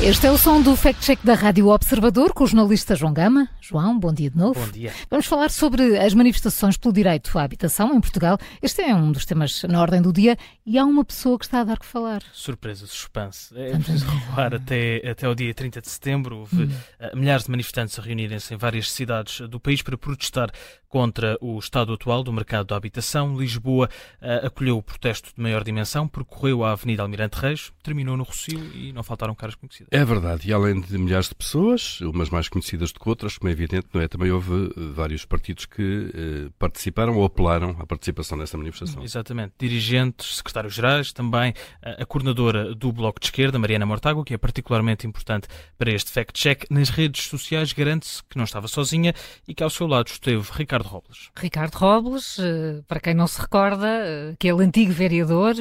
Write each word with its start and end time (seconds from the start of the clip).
Este 0.00 0.28
é 0.28 0.30
o 0.30 0.38
som 0.38 0.62
do 0.62 0.76
Fact 0.76 1.04
Check 1.04 1.18
da 1.24 1.34
Rádio 1.34 1.66
Observador 1.66 2.32
com 2.32 2.44
o 2.44 2.46
jornalista 2.46 2.94
João 2.94 3.12
Gama. 3.12 3.48
João, 3.60 3.98
bom 3.98 4.12
dia 4.12 4.30
de 4.30 4.36
novo. 4.36 4.58
Bom 4.58 4.70
dia. 4.70 4.92
Vamos 5.10 5.26
falar 5.26 5.50
sobre 5.50 5.98
as 5.98 6.14
manifestações 6.14 6.76
pelo 6.76 6.94
direito 6.94 7.36
à 7.36 7.42
habitação 7.42 7.92
em 7.92 8.00
Portugal. 8.00 8.38
Este 8.62 8.80
é 8.80 8.94
um 8.94 9.10
dos 9.10 9.26
temas 9.26 9.64
na 9.64 9.80
ordem 9.80 10.00
do 10.00 10.12
dia 10.12 10.38
e 10.64 10.78
há 10.78 10.84
uma 10.84 11.04
pessoa 11.04 11.36
que 11.36 11.46
está 11.46 11.62
a 11.62 11.64
dar 11.64 11.80
que 11.80 11.84
falar. 11.84 12.22
Surpresa, 12.32 12.86
suspense. 12.86 13.52
É 13.58 13.72
preciso 13.72 14.06
recuar 14.06 14.54
até, 14.54 15.02
até 15.04 15.28
o 15.28 15.34
dia 15.34 15.52
30 15.52 15.80
de 15.80 15.88
setembro. 15.88 16.38
Houve 16.38 16.62
hum. 16.62 16.70
Eh, 17.00 17.16
milhares 17.16 17.46
de 17.46 17.50
manifestantes 17.50 17.98
a 17.98 18.02
reunirem-se 18.02 18.54
em 18.54 18.56
várias 18.56 18.92
cidades 18.92 19.40
do 19.48 19.58
país 19.58 19.82
para 19.82 19.98
protestar 19.98 20.52
contra 20.88 21.36
o 21.40 21.58
estado 21.58 21.92
atual 21.92 22.22
do 22.22 22.32
mercado 22.32 22.68
da 22.68 22.76
habitação. 22.76 23.36
Lisboa 23.36 23.88
uh, 24.20 24.46
acolheu 24.46 24.78
o 24.78 24.82
protesto 24.82 25.30
de 25.34 25.40
maior 25.40 25.62
dimensão, 25.62 26.08
percorreu 26.08 26.64
a 26.64 26.72
Avenida 26.72 27.02
Almirante 27.02 27.38
Reis, 27.38 27.72
terminou 27.82 28.16
no 28.16 28.24
Rocio 28.24 28.58
e 28.74 28.92
não 28.92 29.02
faltaram 29.02 29.34
caras 29.34 29.54
conhecidas. 29.54 29.88
É 29.98 30.04
verdade, 30.04 30.48
e 30.48 30.52
além 30.52 30.80
de 30.80 30.96
milhares 30.96 31.28
de 31.28 31.34
pessoas, 31.34 32.00
umas 32.02 32.30
mais 32.30 32.48
conhecidas 32.48 32.92
do 32.92 33.00
que 33.00 33.08
outras, 33.08 33.36
como 33.36 33.48
é 33.48 33.52
evidente, 33.52 33.88
não 33.92 34.00
é? 34.00 34.06
também 34.06 34.30
houve 34.30 34.66
eh, 34.66 34.92
vários 34.94 35.24
partidos 35.24 35.66
que 35.66 36.12
eh, 36.14 36.50
participaram 36.56 37.16
ou 37.16 37.24
apelaram 37.24 37.70
à 37.80 37.84
participação 37.84 38.38
nessa 38.38 38.56
manifestação. 38.56 39.02
Exatamente, 39.02 39.54
dirigentes, 39.58 40.36
secretários-gerais, 40.36 41.12
também 41.12 41.52
a, 41.82 42.02
a 42.02 42.06
coordenadora 42.06 42.76
do 42.76 42.92
Bloco 42.92 43.18
de 43.18 43.26
Esquerda, 43.26 43.58
Mariana 43.58 43.84
Mortágua, 43.86 44.24
que 44.24 44.32
é 44.32 44.38
particularmente 44.38 45.04
importante 45.04 45.48
para 45.76 45.90
este 45.90 46.12
fact-check, 46.12 46.66
nas 46.70 46.90
redes 46.90 47.24
sociais 47.24 47.72
garante-se 47.72 48.22
que 48.22 48.38
não 48.38 48.44
estava 48.44 48.68
sozinha 48.68 49.12
e 49.48 49.52
que 49.52 49.64
ao 49.64 49.70
seu 49.70 49.88
lado 49.88 50.06
esteve 50.06 50.48
Ricardo 50.52 50.86
Robles. 50.86 51.28
Ricardo 51.36 51.74
Robles, 51.74 52.38
eh, 52.38 52.82
para 52.86 53.00
quem 53.00 53.14
não 53.14 53.26
se 53.26 53.40
recorda, 53.40 53.88
eh, 53.88 54.36
que 54.38 54.46
é 54.46 54.54
o 54.54 54.60
antigo 54.60 54.92
vereador 54.92 55.56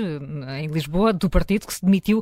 em 0.59 0.67
Lisboa 0.67 1.11
do 1.11 1.27
partido 1.27 1.65
que 1.65 1.73
se 1.73 1.83
demitiu 1.83 2.21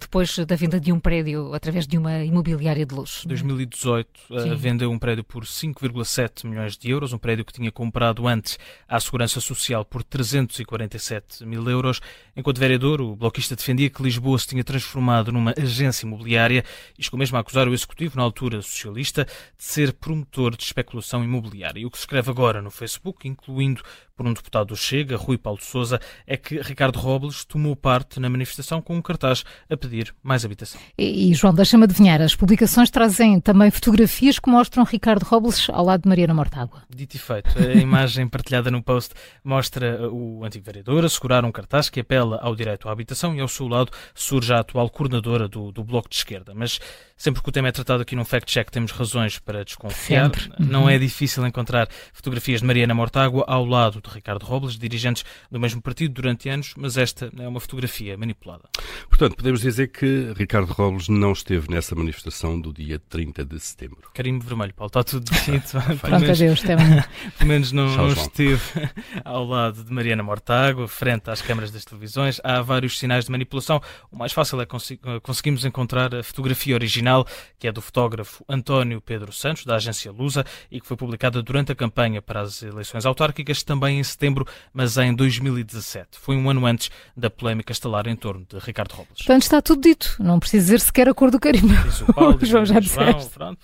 depois 0.00 0.36
da 0.38 0.56
venda 0.56 0.80
de 0.80 0.90
um 0.90 0.98
prédio 0.98 1.41
através 1.52 1.86
de 1.86 1.98
uma 1.98 2.24
imobiliária 2.24 2.84
de 2.84 2.94
luxo. 2.94 3.26
Em 3.26 3.28
2018 3.28 4.08
uh, 4.30 4.56
vendeu 4.56 4.90
um 4.90 4.98
prédio 4.98 5.24
por 5.24 5.44
5,7 5.44 6.46
milhões 6.46 6.76
de 6.76 6.90
euros, 6.90 7.12
um 7.12 7.18
prédio 7.18 7.44
que 7.44 7.52
tinha 7.52 7.70
comprado 7.70 8.26
antes 8.26 8.58
à 8.88 8.98
Segurança 9.00 9.40
Social 9.40 9.84
por 9.84 10.02
347 10.02 11.44
mil 11.44 11.68
euros. 11.68 12.00
Enquanto 12.36 12.58
vereador, 12.58 13.00
o 13.00 13.16
bloquista 13.16 13.56
defendia 13.56 13.90
que 13.90 14.02
Lisboa 14.02 14.38
se 14.38 14.48
tinha 14.48 14.64
transformado 14.64 15.32
numa 15.32 15.54
agência 15.58 16.06
imobiliária 16.06 16.64
e 16.98 17.02
chegou 17.02 17.18
mesmo 17.18 17.36
a 17.36 17.40
acusar 17.40 17.68
o 17.68 17.74
executivo, 17.74 18.16
na 18.16 18.22
altura 18.22 18.62
socialista, 18.62 19.24
de 19.24 19.64
ser 19.64 19.92
promotor 19.92 20.56
de 20.56 20.64
especulação 20.64 21.22
imobiliária. 21.22 21.80
E 21.80 21.86
o 21.86 21.90
que 21.90 21.98
se 21.98 22.02
escreve 22.02 22.30
agora 22.30 22.62
no 22.62 22.70
Facebook, 22.70 23.28
incluindo 23.28 23.82
por 24.16 24.26
um 24.26 24.32
deputado 24.32 24.68
do 24.68 24.76
Chega, 24.76 25.16
Rui 25.16 25.36
Paulo 25.36 25.60
Souza, 25.60 26.00
é 26.26 26.36
que 26.36 26.60
Ricardo 26.60 26.98
Robles 26.98 27.44
tomou 27.44 27.74
parte 27.74 28.20
na 28.20 28.28
manifestação 28.28 28.80
com 28.80 28.96
um 28.96 29.02
cartaz 29.02 29.44
a 29.68 29.76
pedir 29.76 30.14
mais 30.22 30.44
habitação. 30.44 30.80
E, 30.96 31.30
e 31.32 31.34
João, 31.34 31.54
deixa-me 31.54 31.84
adivinhar, 31.84 32.20
as 32.20 32.36
publicações 32.36 32.90
trazem 32.90 33.40
também 33.40 33.70
fotografias 33.70 34.38
que 34.38 34.50
mostram 34.50 34.84
Ricardo 34.84 35.22
Robles 35.22 35.66
ao 35.70 35.82
lado 35.82 36.02
de 36.02 36.08
Mariana 36.10 36.34
Mortágua. 36.34 36.82
Dito 36.94 37.16
e 37.16 37.18
feito, 37.18 37.58
a 37.58 37.72
imagem 37.72 38.28
partilhada 38.28 38.70
no 38.70 38.82
post 38.82 39.14
mostra 39.42 40.10
o 40.10 40.44
antigo 40.44 40.66
vereador 40.66 41.06
a 41.06 41.08
segurar 41.08 41.42
um 41.42 41.50
cartaz 41.50 41.88
que 41.88 42.00
apela 42.00 42.38
ao 42.42 42.54
direito 42.54 42.86
à 42.86 42.92
habitação 42.92 43.34
e 43.34 43.40
ao 43.40 43.48
seu 43.48 43.66
lado 43.66 43.90
surge 44.14 44.52
a 44.52 44.58
atual 44.58 44.90
coordenadora 44.90 45.48
do, 45.48 45.72
do 45.72 45.82
Bloco 45.82 46.10
de 46.10 46.16
Esquerda. 46.16 46.52
Mas 46.54 46.78
sempre 47.16 47.42
que 47.42 47.48
o 47.48 47.52
tema 47.52 47.68
é 47.68 47.72
tratado 47.72 48.02
aqui 48.02 48.14
num 48.14 48.26
fact-check 48.26 48.70
temos 48.70 48.92
razões 48.92 49.38
para 49.38 49.64
desconfiar. 49.64 50.24
Sempre. 50.34 50.52
Não 50.58 50.86
é 50.86 50.98
difícil 50.98 51.46
encontrar 51.46 51.88
fotografias 52.12 52.60
de 52.60 52.66
Mariana 52.66 52.92
Mortágua 52.92 53.42
ao 53.48 53.64
lado 53.64 54.02
de 54.02 54.10
Ricardo 54.12 54.44
Robles, 54.44 54.76
dirigentes 54.76 55.24
do 55.50 55.58
mesmo 55.58 55.80
partido 55.80 56.12
durante 56.12 56.50
anos, 56.50 56.74
mas 56.76 56.98
esta 56.98 57.32
é 57.38 57.48
uma 57.48 57.58
fotografia 57.58 58.18
manipulada. 58.18 58.64
Portanto, 59.08 59.34
podemos 59.34 59.62
dizer 59.62 59.88
que 59.88 60.34
Ricardo 60.36 60.70
Robles 60.72 61.08
não 61.22 61.32
esteve 61.32 61.70
nessa 61.70 61.94
manifestação 61.94 62.60
do 62.60 62.72
dia 62.72 62.98
30 62.98 63.44
de 63.44 63.60
setembro. 63.60 64.10
Carimbo 64.12 64.44
vermelho, 64.44 64.74
Paulo, 64.74 64.88
está 64.88 65.04
tudo 65.04 65.30
definido. 65.30 65.64
Pronto, 66.00 66.30
adeus, 66.30 66.60
Pelo 66.60 67.48
menos 67.48 67.70
não, 67.70 67.96
não 67.96 68.08
esteve 68.08 68.60
ao 69.24 69.44
lado 69.44 69.84
de 69.84 69.92
Mariana 69.92 70.24
Mortágua, 70.24 70.88
frente 70.88 71.30
às 71.30 71.40
câmaras 71.40 71.70
das 71.70 71.84
televisões. 71.84 72.40
Há 72.42 72.60
vários 72.60 72.98
sinais 72.98 73.26
de 73.26 73.30
manipulação. 73.30 73.80
O 74.10 74.16
mais 74.16 74.32
fácil 74.32 74.60
é 74.60 74.66
cons 74.66 74.92
conseguirmos 75.22 75.64
encontrar 75.64 76.12
a 76.12 76.24
fotografia 76.24 76.74
original, 76.74 77.24
que 77.56 77.68
é 77.68 77.72
do 77.72 77.80
fotógrafo 77.80 78.44
António 78.48 79.00
Pedro 79.00 79.32
Santos, 79.32 79.64
da 79.64 79.76
agência 79.76 80.10
Lusa, 80.10 80.44
e 80.72 80.80
que 80.80 80.86
foi 80.88 80.96
publicada 80.96 81.40
durante 81.40 81.70
a 81.70 81.74
campanha 81.74 82.20
para 82.20 82.40
as 82.40 82.62
eleições 82.62 83.06
autárquicas, 83.06 83.62
também 83.62 84.00
em 84.00 84.02
setembro, 84.02 84.44
mas 84.72 84.96
em 84.96 85.14
2017. 85.14 86.18
Foi 86.18 86.34
um 86.34 86.50
ano 86.50 86.66
antes 86.66 86.90
da 87.16 87.30
polémica 87.30 87.70
estalar 87.70 88.08
em 88.08 88.16
torno 88.16 88.44
de 88.44 88.58
Ricardo 88.58 88.92
Robles. 88.92 89.18
Portanto, 89.18 89.42
está 89.42 89.62
tudo 89.62 89.82
dito. 89.82 90.16
Não 90.18 90.40
precisa 90.40 90.64
dizer 90.64 90.80
sequer 90.80 91.11
a 91.12 91.14
cor 91.14 91.30
do 91.30 91.38
carimbo. 91.38 91.74
Diz 91.84 92.00
o 92.00 92.12
Paulo, 92.12 92.38
João 92.42 92.64
já 92.64 92.80
disseste. 92.80 93.30
Pronto. 93.30 93.60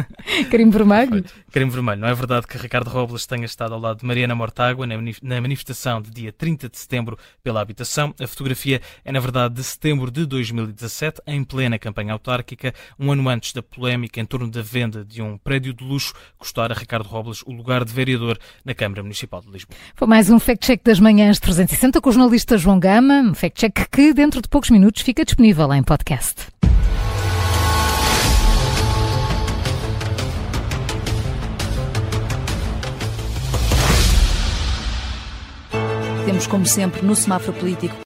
Carimbo 0.50 0.72
vermelho. 0.72 1.24
Carimbo 1.50 1.72
vermelho. 1.72 2.00
Não 2.00 2.08
é 2.08 2.14
verdade 2.14 2.46
que 2.46 2.56
Ricardo 2.56 2.88
Robles 2.88 3.26
tenha 3.26 3.44
estado 3.44 3.74
ao 3.74 3.80
lado 3.80 4.00
de 4.00 4.06
Mariana 4.06 4.34
Mortágua 4.34 4.86
na 4.86 5.40
manifestação 5.40 6.00
de 6.00 6.10
dia 6.10 6.32
30 6.32 6.68
de 6.68 6.78
setembro 6.78 7.18
pela 7.42 7.60
habitação. 7.60 8.14
A 8.20 8.26
fotografia 8.26 8.80
é, 9.04 9.10
na 9.10 9.18
verdade, 9.18 9.54
de 9.54 9.64
setembro 9.64 10.10
de 10.10 10.26
2017, 10.26 11.22
em 11.26 11.42
plena 11.42 11.78
campanha 11.78 12.12
autárquica, 12.12 12.74
um 12.98 13.10
ano 13.10 13.28
antes 13.28 13.52
da 13.52 13.62
polémica 13.62 14.20
em 14.20 14.24
torno 14.24 14.48
da 14.50 14.62
venda 14.62 15.04
de 15.04 15.22
um 15.22 15.38
prédio 15.38 15.72
de 15.72 15.82
luxo 15.82 16.14
custar 16.38 16.70
a 16.70 16.74
Ricardo 16.74 17.06
Robles 17.06 17.42
o 17.46 17.52
lugar 17.52 17.84
de 17.84 17.92
vereador 17.92 18.38
na 18.64 18.74
Câmara 18.74 19.02
Municipal 19.02 19.40
de 19.40 19.50
Lisboa. 19.50 19.76
Foi 19.94 20.06
mais 20.06 20.30
um 20.30 20.38
fact-check 20.38 20.82
das 20.84 21.00
manhãs 21.00 21.40
360 21.40 22.00
com 22.00 22.10
o 22.10 22.12
jornalista 22.12 22.58
João 22.58 22.78
Gama, 22.78 23.20
um 23.20 23.34
fact-check 23.34 23.88
que 23.90 24.12
dentro 24.12 24.42
de 24.42 24.48
poucos 24.48 24.70
minutos 24.70 25.02
fica 25.02 25.24
disponível 25.24 25.72
em 25.72 25.82
podcast. 25.82 26.59
Temos, 36.30 36.46
como 36.46 36.64
sempre, 36.64 37.02
no 37.02 37.16
semáforo 37.16 37.58
político 37.58 37.96